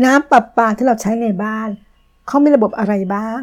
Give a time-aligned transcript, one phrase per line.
[0.00, 1.68] น้ำประปาที่เราใช้ในบ้าน
[2.26, 3.40] เขามีระบบอะไรบ้าง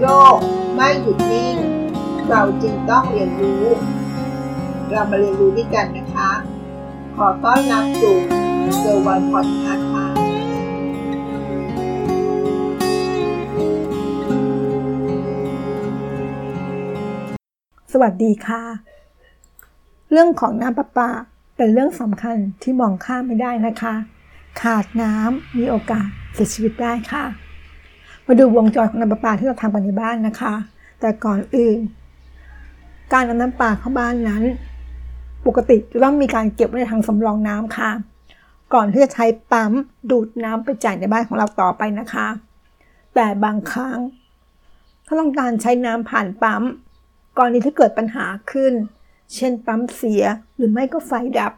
[0.00, 0.06] โล
[0.36, 0.38] ก
[0.74, 1.56] ไม่หยุดนิ่ง
[2.28, 3.64] เราจึงต้องเรียนรู้
[4.90, 6.30] เรามาเรียนรู้ด้วยกันนะคะ
[7.16, 8.16] ขอต้อนรับสู่
[8.78, 10.06] เซอร์วันพอดคาส์ค่ะ
[17.92, 18.62] สวัสดีค่ะ
[20.10, 21.10] เรื่องของน้ำประปา
[21.60, 23.94] เป็นเรื่องสำคัญที่มองข้ามไม่ได้นะคะ
[24.60, 27.24] ขาดน้ำมีโอกาสเสียชีวิตได้ค่ะ
[28.26, 30.54] มาดูวงจรของน้ำประปาที่เราทำกันในบ้านนะคะ
[31.00, 31.78] แต่ก่อนอื่น
[33.12, 34.44] การนำน้ำปลาเข้าบ้านนั้น
[35.46, 37.90] ปกติจะต้องมีการเก็บไว้ในถังสำรองน้ำค่ะ
[38.74, 39.72] ก่อนที่จะใช้ปั๊ม
[40.10, 42.26] ดูดน้ำไปจ่ายในบ้านของเราต่อไปนะคะ
[43.14, 43.98] แต่บางครั้ง
[45.06, 46.62] ถ้าต้องการใช้น้ำผ่านปั๊ม
[47.36, 48.72] กรณีที่เกิดปัญหาขึ้น
[49.34, 50.22] เช่นปั๊มเสีย
[50.56, 51.52] หรือไม่ก็ไฟดับ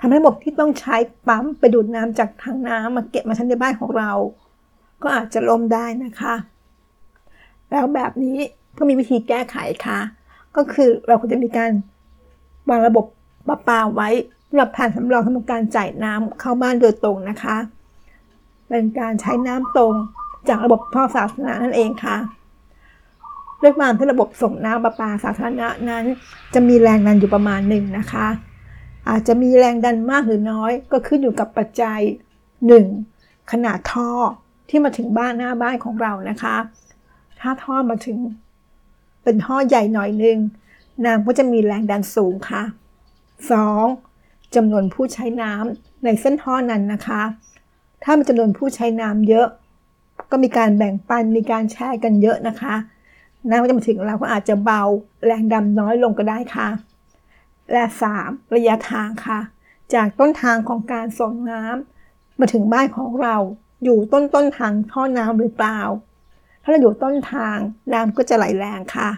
[0.00, 0.96] ทำให้ระบบที่ต้องใช้
[1.28, 4.10] ปั๊มไปดูดน้ำจากทางน้ำมาเก็บมาใช้ในบ้านของเรา
[5.02, 6.34] ก็อาจจะล่มได้นะคะ
[7.70, 8.36] แล้วแบบนี้
[8.78, 9.56] ก็มีวิธีแก้ไข
[9.86, 10.00] ค่ะ
[10.56, 11.70] ก็คือเราควรจะมีการ
[12.68, 13.04] วางระบบ
[13.48, 14.08] ประปาไว้
[14.48, 17.56] สำหรับผ่านสำรองสำหรับการจ่ายน้ำเข้าบ้านโดยตรงนะคะ
[18.68, 19.94] เป็นการใช้น้ำตรง
[20.48, 22.16] จากระบบท่อสาธารณะนั่นเองค่ะ
[23.64, 26.04] ด้วยความที่ระบบส่งน้ำประปาสาธารณะนั้น
[26.54, 28.26] จะมีแรงดันอยู่ประมาณหนึ่งนะคะ
[29.08, 32.00] อาจจะมีแรงดันมากหรือน้อย ก็ขึ้นอยู่กับปัจจัย
[32.76, 33.52] 1.
[33.52, 34.10] ขนาดท่อ
[34.68, 36.56] ที่มาถึงบ้านหน้าบ้านของเรานะคะ
[37.40, 38.18] ถ้าท่อมาถึง
[39.22, 40.38] เป็นท่อใหญ่หน่อยนึง
[41.04, 42.62] น้ำก็จะมีแรงดันสูงค่ะ
[43.78, 44.54] 2.
[44.54, 47.22] จำนวนผู้ใช้น้ำในเส้นท่อนั้นนะคะ
[48.04, 49.46] ถ้ามีจำนวนผู้ใช้น้ำเยอะ
[50.30, 52.74] ก็มีการแบ่งปันมีการแชร์กันเยอะนะคะ
[53.48, 54.82] น้ำก็จะมาถึงเราก็อาจจะเบา
[55.26, 56.68] แรงดันน้อยลงก็ได้ค่ะ
[57.72, 57.84] และ
[58.18, 58.54] 3.
[58.54, 59.40] ระยะทางค่ะ
[59.94, 63.36] จากต้นทางของการส่งน้ำมาถึงบ้านของเรา
[63.84, 65.80] อยู่ต้นต้นทางท่อน้ำหรือเปล่า
[66.62, 67.56] ถ้าเราอยู่ต้นทาง
[67.92, 69.10] น้ำก็จะไหลแรงค่ะ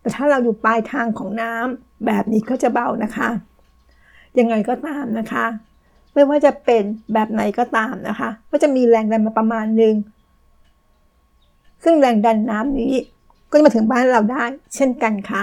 [0.00, 3.28] แต่ถ้าเราอยู่ปลายทางของน้ำแบบนี้ก็จะเบานะคะ
[4.38, 5.46] ยังไงก็ตามนะคะ
[6.12, 9.94] ไม่ว่าจะเป็นแบบไหนก็ตามนะคะ ก็จะมีแรงดันมาประมาณหนึ่ง
[11.84, 12.94] ซึ่งแรงดันน้ำนี้
[13.50, 14.44] ก็จะมาถึงบ้านเราได้
[14.74, 15.42] เช่นกันค่ะ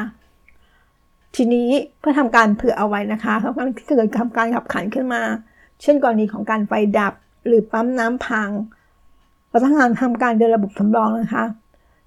[1.35, 5.21] ทีนี้เพื่อทำการเผื่อเอาไว้นะคะเพราะที่เกิดทำการขับขันขึ้นมา
[5.81, 7.13] เช่นกรณีของการไฟดับ
[7.47, 8.49] หรือปั๊มน้ำพัง
[9.49, 11.45] เราต้องการทำการเดินระบบสำรองนะคะ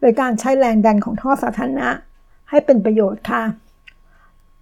[0.00, 1.88] โดยการใช้แรงดันของท่อสาธารณะ
[2.50, 3.42] ให้เป็นประโยชน์ค่ะ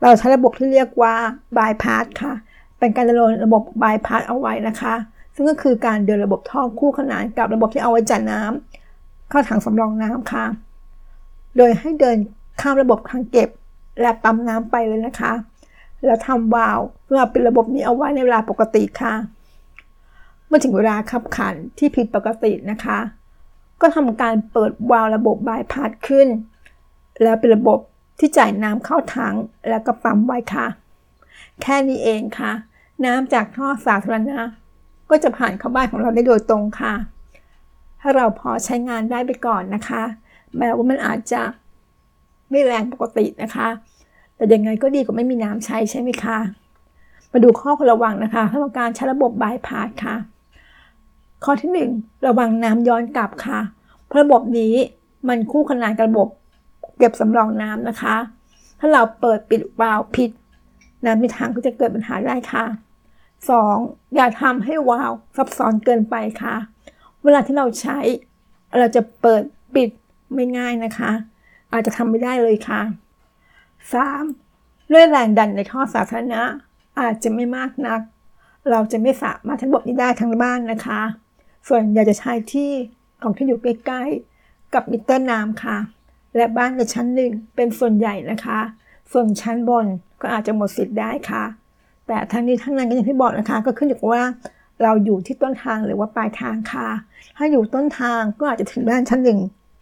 [0.02, 1.14] เราใช้ระบบที่เรียกว่า
[1.56, 2.32] bypass ค่ะ
[2.78, 4.94] เป็นการดำเนินระบบ bypass เอาไว้นะคะ
[5.34, 10.44] ซึ่งก็คือการเดินระบบท่อคู่ขนานกับระบบที่เอาไว้จัดน้ำเข้าถังสำรองน้ำค่ะ
[11.56, 12.16] โดยให้เดิน
[12.60, 13.48] ข้ามระบบทางเก็บ
[14.00, 15.32] และปั๊มน้ำไปเลยนะคะ
[16.04, 19.14] แล้วทำวาล์วเพื่อเป็นระบบนี้เอาไว้ในเวลาปกติค่ะ
[20.46, 22.98] เมื่อถึงเวลาขับขันที่ผิดปกตินะคะ
[23.80, 26.28] ก็ทำการเปิดวาล์วระบบบายพาสขึ้น
[27.22, 27.78] แล้วเป็นระบบ
[28.18, 29.34] ที่จ่ายน้ำเข้าถัง
[29.68, 30.66] แล้วก็ปั๊มไว้ค่ะ
[31.62, 32.52] แค่นี้เองค่ะ
[33.04, 34.40] น้ำจากท่อสาธารณะ
[35.10, 36.94] ก็จะผ่านเข้าบ้านของเราได้โดยตรงค่ะ
[38.00, 40.02] ถ้าเราพอใช้งานได้ไปก่อนนะคะ
[40.58, 41.42] แม้ว่ามันอาจจะ
[42.50, 43.68] ไม่แรงปกตินะคะ
[44.36, 46.38] แต่ยังไงก็ดีกว่าไม่มีน้ำใช้ใช่ไหมคะ
[47.32, 50.16] มาดูข้อควรระวังนะคะ ถ้าต้องการใช้ระบบบายพาสค่ะ
[51.44, 53.60] ข้อที่ 1 ระวังน้ำย้อนกลับค่ะ
[54.06, 54.74] เพราะระบบนี้
[55.28, 56.28] มันคู่ขนานกับระบบ
[56.98, 58.16] เก็บสำรองน้ำนะคะ
[58.80, 60.30] ถ้าเราเปิดปิดวาล์วผิด
[61.04, 62.64] น้ำในถังก็จะเกิดปัญหาได้ค่ะ
[63.40, 64.14] 2.
[64.14, 66.54] อย่าทำให้วาล์วซับซ้อนเกินไปค่ะ
[67.22, 67.98] เวลาที่เราใช้
[68.78, 69.42] เราจะเปิด
[69.74, 69.88] ปิด
[70.34, 71.10] ไม่ง่ายนะคะ
[71.72, 72.80] อาจจะทำไม่ได้เลยค่ะ
[74.06, 74.92] 3.
[74.92, 76.42] ด้วยแรงดันในท่อสาธารณะ
[77.00, 78.00] อาจจะไม่มากนัก
[78.70, 81.00] เราจะไม่สามารถทั้งบทนี้ได้ทั้งบ้านนะคะ
[81.68, 82.70] ส่วนอยากจะใช้ที่
[83.22, 85.76] ของที่อยู่ใกล้ๆกับมิเตอร์น้ำค่ะ
[86.36, 88.58] และบ้านในชั้นหนึ่งเป็นส่วนใหญ่นะคะ
[89.12, 89.86] ส่วนชั้นบน
[90.20, 91.44] ก็อาจจะหมดสิทธิ์ได้ค่ะ
[92.06, 94.24] แต่ทั้งนี้ทั้งนั้นก็อย่างที่บอกนะคะ ก็ขึ้นอยู่กับว่า
[94.82, 96.88] เราอยู่ที่ต้นทางหรือว่าปลายทางค่ะ
[97.36, 99.38] ถ้าอยู่ต้นทางก็อาจจะถึงบ้านชั้นหนึ่ง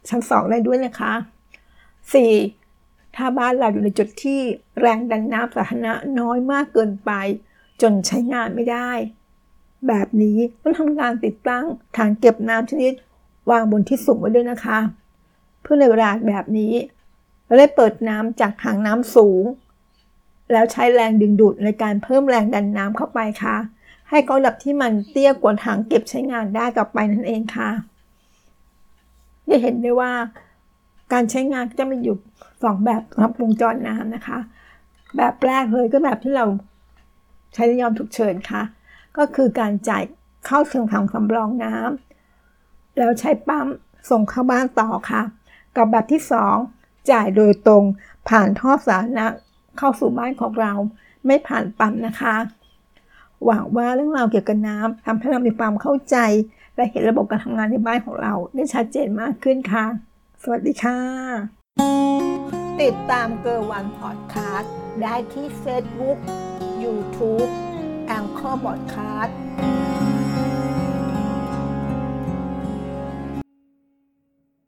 [0.08, 1.12] ชั้นสองได้ด้วยนะคะ
[2.34, 3.16] 4.
[3.16, 4.40] ถ้าบ้านเราอยู่ในจุดที่
[4.80, 7.10] แรงดันน้ำสาธารณะน้อยมากเกินไป
[7.82, 8.90] จนใช้งานไม่ได้
[9.88, 11.64] แบบนี้ต้องทำการติดตั้ง
[11.96, 12.92] ถังเก็บน้ำชนิด
[13.50, 14.78] วางบนที่สูงไว้ด้วยนะคะ
[15.62, 16.72] เพื่อในเวลาแบบนี้
[17.46, 19.44] เราได้เปิดน้ำจากถังน้ำสูง
[20.52, 23.56] แล้วใช้แรงดึงดูดในการเพิ่มแรงดันน้ำเข้าไปค่ะ
[24.10, 27.70] ให้ก้อนดับที่มันเตี้ยกว่าถังเก็บใช้งานได้ต่อไปนั่นเองค่ะ
[29.50, 30.12] จะเห็นได้ว่า
[31.12, 32.17] การใช้งานจะมีอยู่
[32.62, 34.38] สองแบบสำหรับวงจรน้ำนะคะ
[35.17, 36.46] แบบแรกเลยก็แบบที่เรา
[37.55, 38.62] ใช้ในยามฉุกเฉินค่ะ
[39.17, 40.02] ก็คือการจ่าย
[40.46, 43.67] เข้าถึงถังสำรองน้ำแล้วใช้ปั๊ม
[44.11, 45.23] ส่งเข้าบ้านต่อค่ะ
[45.76, 46.23] กับแบบที่
[46.67, 47.85] 2 จ่ายโดยตรง
[48.29, 49.26] ผ่านท่อสาธารณะ
[49.79, 50.73] เข้าสู่บ้านของเรา
[51.26, 52.37] ไม่ผ่านปั๊มนะคะ
[53.44, 56.17] หวังว่าเรื่องราวเกี่ยวกับน้ำทำให้เรามีความเข้าใจ
[56.76, 59.86] และเห็นระบบการทำงานในบ้านของเรา ได้ชัดเจนมากขึ้นค่ะ
[60.42, 60.98] สวัสดีค่ะ
[62.82, 64.72] ติดตามเกอร์วันพอดคาสต์
[65.02, 66.18] ได้ที่ Facebook
[66.82, 67.50] YouTube
[68.06, 69.36] แองเกอร์บอดคาสต์